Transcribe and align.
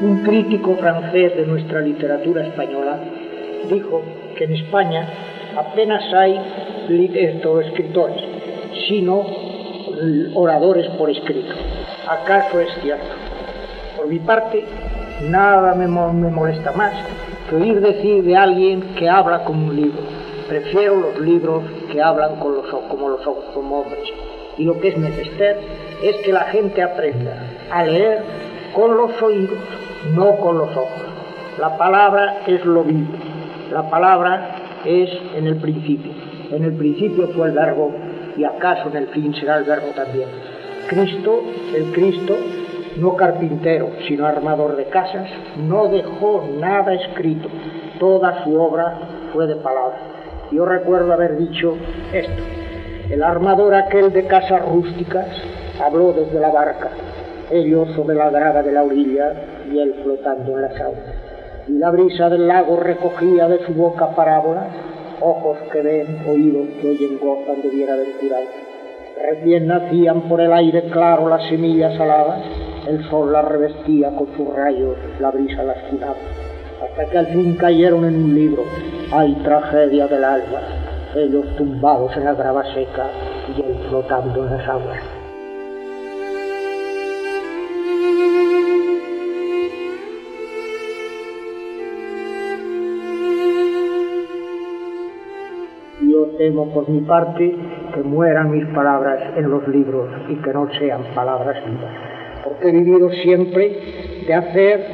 Un 0.00 0.22
crítico 0.22 0.76
francés 0.76 1.36
de 1.36 1.44
nuestra 1.44 1.80
literatura 1.80 2.46
española 2.46 2.98
dijo 3.68 4.02
que 4.36 4.44
en 4.44 4.54
España 4.54 5.08
apenas 5.56 6.14
hay 6.14 6.40
escritores, 7.60 8.22
sino 8.88 9.26
oradores 10.34 10.88
por 10.90 11.10
escrito. 11.10 11.52
¿Acaso 12.08 12.60
es 12.60 12.68
cierto? 12.80 13.06
Por 13.96 14.06
mi 14.06 14.20
parte, 14.20 14.64
nada 15.28 15.74
me, 15.74 15.88
molesta 15.88 16.70
más 16.72 16.94
que 17.50 17.56
oír 17.56 17.80
decir 17.80 18.22
de 18.22 18.36
alguien 18.36 18.94
que 18.94 19.08
habla 19.08 19.42
como 19.42 19.66
un 19.66 19.76
libro. 19.76 20.02
Prefiero 20.48 20.94
los 20.94 21.18
libros 21.18 21.64
que 21.90 22.00
hablan 22.00 22.36
con 22.36 22.54
los, 22.54 22.66
como 22.88 23.08
los 23.08 23.22
como 23.52 23.80
hombres. 23.80 24.08
Y 24.56 24.64
lo 24.64 24.78
que 24.80 24.88
es 24.88 24.96
necesario 24.96 25.56
es 26.02 26.16
que 26.18 26.32
la 26.32 26.44
gente 26.44 26.82
aprenda 26.82 27.36
a 27.70 27.84
leer 27.84 28.22
con 28.74 28.96
los 28.96 29.20
oídos, 29.22 29.58
no 30.14 30.36
con 30.36 30.58
los 30.58 30.70
ojos. 30.70 31.02
La 31.58 31.76
palabra 31.76 32.42
es 32.46 32.64
lo 32.64 32.84
vivo. 32.84 33.12
La 33.72 33.90
palabra 33.90 34.56
es 34.84 35.10
en 35.34 35.46
el 35.46 35.56
principio. 35.56 36.12
En 36.50 36.64
el 36.64 36.74
principio 36.74 37.28
fue 37.28 37.48
el 37.48 37.54
verbo 37.54 37.92
y 38.36 38.44
acaso 38.44 38.88
en 38.88 38.96
el 38.96 39.06
fin 39.08 39.34
será 39.34 39.58
el 39.58 39.64
verbo 39.64 39.88
también. 39.94 40.28
Cristo, 40.88 41.42
el 41.74 41.92
Cristo, 41.92 42.36
no 42.96 43.14
carpintero, 43.16 43.90
sino 44.06 44.26
armador 44.26 44.76
de 44.76 44.84
casas, 44.84 45.28
no 45.58 45.88
dejó 45.88 46.48
nada 46.58 46.94
escrito. 46.94 47.48
Toda 47.98 48.44
su 48.44 48.58
obra 48.58 48.98
fue 49.32 49.46
de 49.46 49.56
palabra. 49.56 49.98
Yo 50.50 50.64
recuerdo 50.64 51.12
haber 51.12 51.36
dicho 51.36 51.76
esto. 52.12 52.42
El 53.10 53.22
armador 53.22 53.74
aquel 53.74 54.12
de 54.12 54.26
casas 54.26 54.62
rústicas 54.66 55.26
habló 55.82 56.12
desde 56.12 56.40
la 56.40 56.50
barca, 56.50 56.90
ellos 57.50 57.88
sobre 57.94 58.14
la 58.14 58.30
grada 58.30 58.62
de 58.62 58.72
la 58.72 58.82
orilla 58.82 59.32
y 59.72 59.78
él 59.78 59.94
flotando 60.02 60.56
en 60.56 60.62
las 60.62 60.80
aguas. 60.80 61.14
Y 61.66 61.72
la 61.72 61.90
brisa 61.90 62.28
del 62.28 62.48
lago 62.48 62.76
recogía 62.76 63.48
de 63.48 63.64
su 63.66 63.74
boca 63.74 64.14
parábolas, 64.14 64.68
ojos 65.20 65.58
que 65.72 65.82
ven, 65.82 66.24
oídos 66.28 66.68
que 66.80 66.90
oyen 66.90 67.18
gozan 67.18 67.62
de 67.62 67.68
bienaventuranza. 67.68 68.52
Recién 69.20 69.66
nacían 69.66 70.22
por 70.22 70.40
el 70.40 70.52
aire 70.52 70.84
claro 70.90 71.28
las 71.28 71.46
semillas 71.48 71.98
aladas, 71.98 72.40
el 72.86 73.04
sol 73.10 73.32
las 73.32 73.44
revestía 73.44 74.10
con 74.10 74.28
sus 74.36 74.54
rayos, 74.54 74.96
la 75.20 75.30
brisa 75.30 75.62
las 75.64 75.78
curaba, 75.90 76.14
hasta 76.82 77.10
que 77.10 77.18
al 77.18 77.26
fin 77.26 77.56
cayeron 77.56 78.04
en 78.04 78.14
un 78.14 78.34
libro. 78.34 78.64
Hay 79.12 79.34
tragedia 79.42 80.06
del 80.06 80.24
alma, 80.24 80.60
ellos 81.16 81.44
tumbados 81.56 82.16
en 82.16 82.24
la 82.24 82.34
grava 82.34 82.62
seca 82.72 83.08
y 83.56 83.60
él 83.60 83.76
flotando 83.88 84.46
en 84.46 84.56
las 84.56 84.68
aguas. 84.68 85.17
Temo 96.38 96.72
por 96.72 96.88
mi 96.88 97.00
parte 97.00 97.54
que 97.92 98.00
mueran 98.02 98.50
mis 98.50 98.64
palabras 98.68 99.36
en 99.36 99.50
los 99.50 99.66
libros 99.68 100.08
y 100.28 100.36
que 100.36 100.52
no 100.52 100.68
sean 100.78 101.02
palabras 101.14 101.56
vivas, 101.66 101.92
porque 102.44 102.68
he 102.68 102.72
vivido 102.72 103.10
siempre 103.10 103.78
de 104.26 104.34
hacer, 104.34 104.86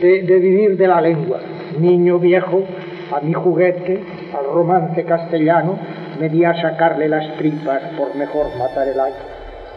de, 0.00 0.38
vivir 0.40 0.76
de 0.76 0.88
la 0.88 1.00
lengua, 1.00 1.38
niño 1.78 2.18
viejo, 2.18 2.64
a 3.14 3.20
mi 3.20 3.34
juguete, 3.34 4.00
al 4.36 4.46
romance 4.52 5.04
castellano, 5.04 5.78
me 6.18 6.28
di 6.28 6.44
a 6.44 6.54
sacarle 6.60 7.08
las 7.08 7.36
tripas 7.36 7.82
por 7.96 8.14
mejor 8.16 8.46
matar 8.58 8.88
el 8.88 8.98
aire. 8.98 9.18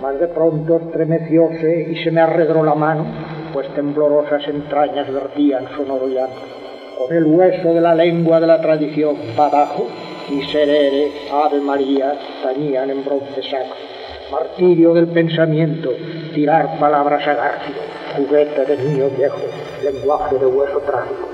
Mas 0.02 0.20
de 0.20 0.28
pronto 0.30 0.78
estremecióse 0.78 1.90
y 1.92 2.04
se 2.04 2.12
me 2.12 2.22
arredró 2.22 2.64
la 2.64 2.76
mano, 2.76 3.06
pues 3.54 3.68
temblorosas 3.76 4.48
entrañas 4.48 5.12
vertían 5.14 5.68
sonoro 5.76 6.08
llanto. 6.08 6.42
Con 6.98 7.16
el 7.16 7.26
hueso 7.26 7.74
de 7.74 7.82
la 7.82 7.94
lengua 7.94 8.40
de 8.40 8.48
la 8.48 8.62
tradición 8.62 9.16
para 9.36 9.64
Miserere, 10.32 11.12
Ave 11.30 11.60
María, 11.60 12.18
tañían 12.42 12.90
en 12.90 13.04
bronce 13.04 13.44
sacro. 13.44 13.76
Martirio 14.32 14.94
del 14.94 15.08
pensamiento, 15.08 15.90
tirar 16.34 16.80
palabras 16.80 17.28
a 17.28 17.34
Garfield, 17.34 17.78
juguete 18.16 18.66
de 18.66 18.78
niño 18.78 19.10
viejo, 19.10 19.42
lenguaje 19.84 20.38
de 20.38 20.46
hueso 20.46 20.80
trágico. 20.80 21.28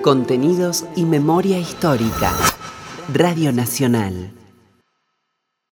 Contenidos 0.00 0.86
y 0.96 1.04
memoria 1.04 1.58
histórica. 1.58 2.32
Radio 3.12 3.52
Nacional. 3.52 4.39